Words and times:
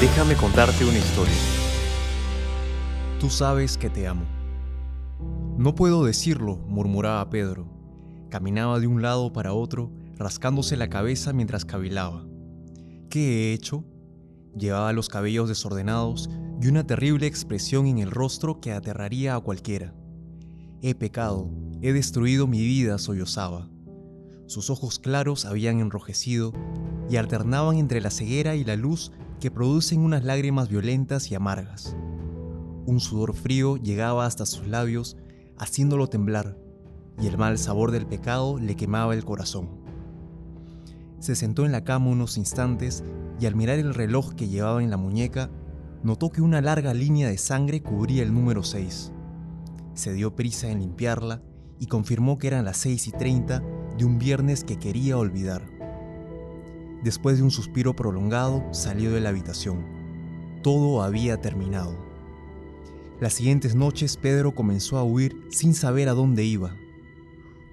Déjame 0.00 0.36
contarte 0.36 0.84
una 0.84 0.98
historia. 0.98 1.32
Tú 3.18 3.30
sabes 3.30 3.78
que 3.78 3.88
te 3.88 4.06
amo. 4.06 4.26
No 5.56 5.74
puedo 5.74 6.04
decirlo, 6.04 6.58
murmuraba 6.68 7.30
Pedro. 7.30 7.66
Caminaba 8.28 8.78
de 8.78 8.86
un 8.88 9.00
lado 9.00 9.32
para 9.32 9.54
otro, 9.54 9.90
rascándose 10.18 10.76
la 10.76 10.90
cabeza 10.90 11.32
mientras 11.32 11.64
cavilaba. 11.64 12.26
¿Qué 13.08 13.20
he 13.20 13.52
hecho? 13.54 13.86
Llevaba 14.54 14.92
los 14.92 15.08
cabellos 15.08 15.48
desordenados 15.48 16.28
y 16.60 16.66
una 16.66 16.86
terrible 16.86 17.26
expresión 17.26 17.86
en 17.86 17.96
el 17.96 18.10
rostro 18.10 18.60
que 18.60 18.72
aterraría 18.72 19.34
a 19.34 19.40
cualquiera. 19.40 19.94
He 20.82 20.94
pecado, 20.94 21.48
he 21.80 21.94
destruido 21.94 22.46
mi 22.46 22.60
vida, 22.60 22.98
sollozaba. 22.98 23.70
Sus 24.46 24.68
ojos 24.68 24.98
claros 24.98 25.46
habían 25.46 25.80
enrojecido 25.80 26.52
y 27.08 27.16
alternaban 27.16 27.78
entre 27.78 28.02
la 28.02 28.10
ceguera 28.10 28.56
y 28.56 28.64
la 28.64 28.76
luz 28.76 29.10
que 29.40 29.50
producen 29.50 30.00
unas 30.00 30.24
lágrimas 30.24 30.68
violentas 30.68 31.30
y 31.30 31.34
amargas. 31.34 31.96
Un 32.86 33.00
sudor 33.00 33.34
frío 33.34 33.76
llegaba 33.76 34.26
hasta 34.26 34.46
sus 34.46 34.66
labios, 34.66 35.16
haciéndolo 35.58 36.08
temblar, 36.08 36.56
y 37.20 37.26
el 37.26 37.38
mal 37.38 37.58
sabor 37.58 37.90
del 37.90 38.06
pecado 38.06 38.58
le 38.58 38.76
quemaba 38.76 39.14
el 39.14 39.24
corazón. 39.24 39.68
Se 41.18 41.34
sentó 41.34 41.64
en 41.64 41.72
la 41.72 41.84
cama 41.84 42.10
unos 42.10 42.36
instantes 42.36 43.02
y 43.40 43.46
al 43.46 43.56
mirar 43.56 43.78
el 43.78 43.94
reloj 43.94 44.34
que 44.34 44.48
llevaba 44.48 44.82
en 44.82 44.90
la 44.90 44.96
muñeca, 44.96 45.50
notó 46.02 46.30
que 46.30 46.42
una 46.42 46.60
larga 46.60 46.94
línea 46.94 47.28
de 47.28 47.38
sangre 47.38 47.82
cubría 47.82 48.22
el 48.22 48.32
número 48.32 48.62
6. 48.62 49.12
Se 49.94 50.12
dio 50.12 50.36
prisa 50.36 50.68
en 50.70 50.80
limpiarla 50.80 51.42
y 51.78 51.86
confirmó 51.86 52.38
que 52.38 52.46
eran 52.46 52.64
las 52.64 52.76
6 52.78 53.08
y 53.08 53.12
30 53.12 53.62
de 53.98 54.04
un 54.04 54.18
viernes 54.18 54.62
que 54.62 54.78
quería 54.78 55.18
olvidar. 55.18 55.75
Después 57.06 57.36
de 57.36 57.44
un 57.44 57.52
suspiro 57.52 57.94
prolongado, 57.94 58.64
salió 58.72 59.12
de 59.12 59.20
la 59.20 59.28
habitación. 59.28 59.86
Todo 60.64 61.04
había 61.04 61.40
terminado. 61.40 61.94
Las 63.20 63.34
siguientes 63.34 63.76
noches 63.76 64.16
Pedro 64.16 64.56
comenzó 64.56 64.98
a 64.98 65.04
huir 65.04 65.46
sin 65.48 65.72
saber 65.74 66.08
a 66.08 66.14
dónde 66.14 66.42
iba. 66.42 66.74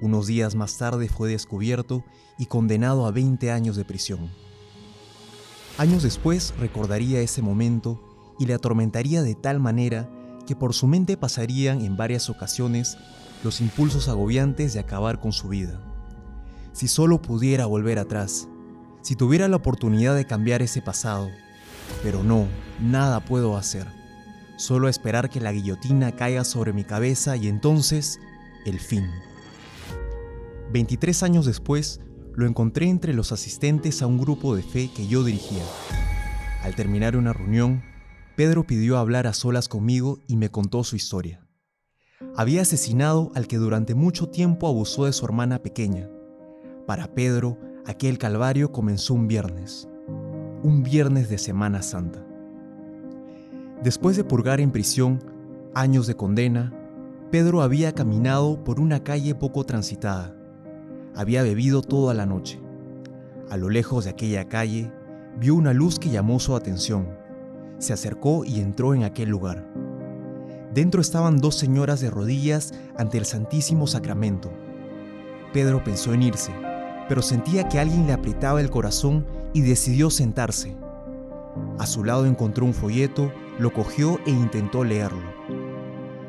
Unos 0.01 0.27
días 0.27 0.53
más 0.53 0.77
tarde 0.77 1.09
fue 1.09 1.31
descubierto 1.31 2.03
y 2.37 2.45
condenado 2.45 3.07
a 3.07 3.11
20 3.11 3.49
años 3.49 3.75
de 3.75 3.83
prisión. 3.85 4.29
Años 5.79 6.03
después 6.03 6.53
recordaría 6.59 7.19
ese 7.19 7.41
momento 7.41 7.99
y 8.37 8.45
le 8.45 8.53
atormentaría 8.53 9.23
de 9.23 9.33
tal 9.33 9.59
manera 9.59 10.07
que 10.45 10.55
por 10.55 10.75
su 10.75 10.85
mente 10.85 11.17
pasarían 11.17 11.81
en 11.81 11.97
varias 11.97 12.29
ocasiones 12.29 12.99
los 13.43 13.61
impulsos 13.61 14.09
agobiantes 14.09 14.75
de 14.75 14.79
acabar 14.81 15.19
con 15.19 15.31
su 15.31 15.47
vida. 15.47 15.81
Si 16.71 16.87
solo 16.87 17.19
pudiera 17.19 17.65
volver 17.65 17.97
atrás, 17.97 18.47
si 19.03 19.15
tuviera 19.15 19.47
la 19.47 19.57
oportunidad 19.57 20.15
de 20.15 20.25
cambiar 20.25 20.63
ese 20.63 20.81
pasado. 20.81 21.29
Pero 22.01 22.23
no, 22.23 22.47
nada 22.81 23.19
puedo 23.19 23.55
hacer. 23.55 23.85
Solo 24.57 24.89
esperar 24.89 25.29
que 25.29 25.41
la 25.41 25.51
guillotina 25.51 26.13
caiga 26.13 26.43
sobre 26.43 26.73
mi 26.73 26.83
cabeza 26.83 27.35
y 27.37 27.47
entonces, 27.47 28.19
el 28.65 28.79
fin. 28.79 29.05
23 30.71 31.21
años 31.21 31.45
después, 31.45 31.99
lo 32.33 32.47
encontré 32.47 32.87
entre 32.89 33.13
los 33.13 33.31
asistentes 33.31 34.01
a 34.01 34.07
un 34.07 34.17
grupo 34.17 34.55
de 34.55 34.63
fe 34.63 34.89
que 34.95 35.05
yo 35.05 35.23
dirigía. 35.23 35.63
Al 36.63 36.75
terminar 36.75 37.15
una 37.15 37.33
reunión, 37.33 37.83
Pedro 38.35 38.65
pidió 38.65 38.97
hablar 38.97 39.27
a 39.27 39.33
solas 39.33 39.67
conmigo 39.67 40.19
y 40.27 40.37
me 40.37 40.49
contó 40.49 40.83
su 40.83 40.95
historia. 40.95 41.45
Había 42.35 42.61
asesinado 42.61 43.31
al 43.35 43.47
que 43.47 43.57
durante 43.57 43.93
mucho 43.93 44.29
tiempo 44.29 44.67
abusó 44.67 45.05
de 45.05 45.13
su 45.13 45.25
hermana 45.25 45.59
pequeña. 45.59 46.09
Para 46.87 47.13
Pedro, 47.13 47.57
aquel 47.85 48.17
calvario 48.17 48.71
comenzó 48.71 49.13
un 49.13 49.27
viernes, 49.27 49.89
un 50.63 50.83
viernes 50.83 51.29
de 51.29 51.37
Semana 51.37 51.81
Santa. 51.81 52.25
Después 53.83 54.15
de 54.15 54.23
purgar 54.23 54.61
en 54.61 54.71
prisión 54.71 55.19
años 55.73 56.07
de 56.07 56.15
condena, 56.15 56.73
Pedro 57.31 57.61
había 57.61 57.93
caminado 57.93 58.63
por 58.63 58.79
una 58.79 59.03
calle 59.03 59.35
poco 59.35 59.65
transitada. 59.65 60.35
Había 61.15 61.43
bebido 61.43 61.81
toda 61.81 62.13
la 62.13 62.25
noche. 62.25 62.61
A 63.49 63.57
lo 63.57 63.69
lejos 63.69 64.05
de 64.05 64.11
aquella 64.11 64.47
calle, 64.47 64.91
vio 65.37 65.55
una 65.55 65.73
luz 65.73 65.99
que 65.99 66.09
llamó 66.09 66.39
su 66.39 66.55
atención. 66.55 67.07
Se 67.79 67.91
acercó 67.91 68.45
y 68.45 68.61
entró 68.61 68.93
en 68.93 69.03
aquel 69.03 69.29
lugar. 69.29 69.67
Dentro 70.73 71.01
estaban 71.01 71.37
dos 71.37 71.55
señoras 71.55 71.99
de 71.99 72.09
rodillas 72.09 72.73
ante 72.97 73.17
el 73.17 73.25
Santísimo 73.25 73.87
Sacramento. 73.87 74.51
Pedro 75.51 75.83
pensó 75.83 76.13
en 76.13 76.23
irse, 76.23 76.51
pero 77.07 77.21
sentía 77.21 77.67
que 77.67 77.79
alguien 77.79 78.07
le 78.07 78.13
apretaba 78.13 78.61
el 78.61 78.69
corazón 78.69 79.25
y 79.53 79.61
decidió 79.61 80.09
sentarse. 80.09 80.75
A 81.77 81.85
su 81.85 82.03
lado 82.03 82.25
encontró 82.25 82.65
un 82.65 82.73
folleto, 82.73 83.31
lo 83.59 83.71
cogió 83.71 84.19
e 84.25 84.31
intentó 84.31 84.83
leerlo. 84.83 85.21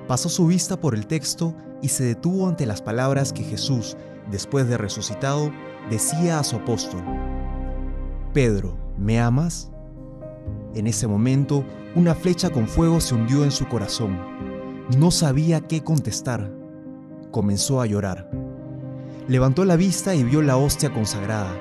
Pasó 0.06 0.28
su 0.28 0.46
vista 0.46 0.78
por 0.78 0.94
el 0.94 1.06
texto 1.06 1.54
y 1.80 1.88
se 1.88 2.04
detuvo 2.04 2.48
ante 2.48 2.66
las 2.66 2.82
palabras 2.82 3.32
que 3.32 3.42
Jesús, 3.42 3.96
después 4.30 4.68
de 4.68 4.76
resucitado, 4.76 5.50
decía 5.90 6.38
a 6.38 6.44
su 6.44 6.56
apóstol. 6.56 7.02
Pedro, 8.32 8.76
¿me 8.98 9.20
amas? 9.20 9.70
En 10.74 10.86
ese 10.86 11.06
momento, 11.06 11.64
una 11.94 12.14
flecha 12.14 12.50
con 12.50 12.66
fuego 12.66 13.00
se 13.00 13.14
hundió 13.14 13.44
en 13.44 13.50
su 13.50 13.68
corazón. 13.68 14.18
No 14.98 15.10
sabía 15.10 15.60
qué 15.60 15.82
contestar. 15.82 16.52
Comenzó 17.30 17.80
a 17.80 17.86
llorar. 17.86 18.28
Levantó 19.26 19.64
la 19.64 19.76
vista 19.76 20.14
y 20.14 20.22
vio 20.22 20.42
la 20.42 20.58
hostia 20.58 20.92
consagrada. 20.92 21.56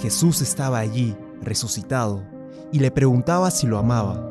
Jesús 0.00 0.42
estaba 0.42 0.80
allí, 0.80 1.16
resucitado, 1.40 2.22
y 2.72 2.78
le 2.78 2.90
preguntaba 2.90 3.50
si 3.50 3.66
lo 3.66 3.78
amaba. 3.78 4.22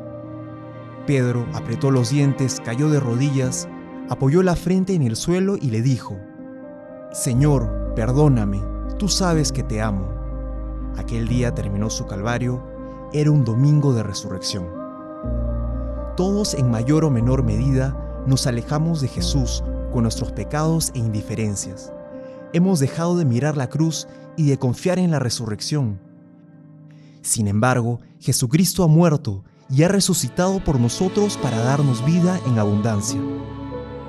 Pedro 1.04 1.46
apretó 1.52 1.90
los 1.90 2.10
dientes, 2.10 2.62
cayó 2.64 2.90
de 2.90 3.00
rodillas, 3.00 3.68
apoyó 4.08 4.44
la 4.44 4.54
frente 4.54 4.94
en 4.94 5.02
el 5.02 5.16
suelo 5.16 5.56
y 5.56 5.70
le 5.70 5.82
dijo, 5.82 6.16
Señor, 7.12 7.92
perdóname, 7.96 8.62
tú 8.98 9.08
sabes 9.08 9.50
que 9.50 9.64
te 9.64 9.82
amo. 9.82 10.08
Aquel 10.96 11.26
día 11.26 11.56
terminó 11.56 11.90
su 11.90 12.06
calvario, 12.06 12.62
era 13.12 13.32
un 13.32 13.44
domingo 13.44 13.92
de 13.94 14.04
resurrección. 14.04 14.68
Todos 16.16 16.54
en 16.54 16.70
mayor 16.70 17.04
o 17.04 17.10
menor 17.10 17.42
medida 17.42 18.22
nos 18.28 18.46
alejamos 18.46 19.00
de 19.00 19.08
Jesús 19.08 19.64
con 19.92 20.04
nuestros 20.04 20.30
pecados 20.30 20.92
e 20.94 21.00
indiferencias 21.00 21.92
hemos 22.54 22.78
dejado 22.78 23.18
de 23.18 23.24
mirar 23.24 23.56
la 23.56 23.68
cruz 23.68 24.06
y 24.36 24.48
de 24.48 24.58
confiar 24.58 25.00
en 25.00 25.10
la 25.10 25.18
resurrección. 25.18 26.00
Sin 27.20 27.48
embargo, 27.48 28.00
Jesucristo 28.20 28.84
ha 28.84 28.86
muerto 28.86 29.44
y 29.68 29.82
ha 29.82 29.88
resucitado 29.88 30.62
por 30.62 30.78
nosotros 30.78 31.36
para 31.36 31.58
darnos 31.58 32.04
vida 32.04 32.38
en 32.46 32.58
abundancia. 32.58 33.20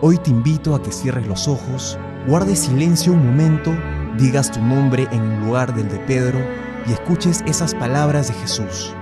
Hoy 0.02 0.20
te 0.20 0.30
invito 0.30 0.76
a 0.76 0.84
que 0.84 0.92
cierres 0.92 1.28
los 1.28 1.48
ojos, 1.48 1.98
guardes 2.28 2.60
silencio 2.60 3.14
un 3.14 3.26
momento, 3.26 3.74
digas 4.20 4.52
tu 4.52 4.62
nombre 4.62 5.08
en 5.12 5.46
lugar 5.46 5.74
del 5.74 5.90
de 5.90 5.98
Pedro 6.00 6.40
y 6.88 6.92
escuches 6.92 7.44
esas 7.48 7.74
palabras 7.74 8.28
de 8.28 8.36
Jesús. 8.36 8.94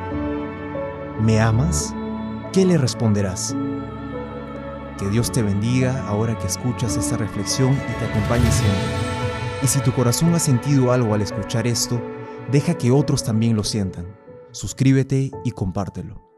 ¿Me 1.20 1.42
amas? 1.42 1.94
¿Qué 2.54 2.66
le 2.66 2.78
responderás? 2.78 3.54
Que 4.98 5.10
Dios 5.10 5.34
te 5.34 5.44
bendiga 5.44 6.08
ahora 6.08 6.38
que 6.38 6.48
escuchas 6.48 6.96
esta 6.96 7.18
reflexión 7.18 7.74
y 7.74 8.00
te 8.00 8.06
acompañe 8.06 8.50
siempre. 8.50 9.23
Y 9.64 9.68
si 9.68 9.80
tu 9.80 9.94
corazón 9.94 10.34
ha 10.36 10.40
sentido 10.40 10.92
algo 10.92 11.14
al 11.14 11.22
escuchar 11.22 11.68
esto, 11.68 12.02
deja 12.52 12.78
que 12.78 12.92
otros 12.92 13.24
también 13.24 13.56
lo 13.56 13.64
sientan. 13.64 14.14
Suscríbete 14.52 15.32
y 15.46 15.52
compártelo. 15.52 16.33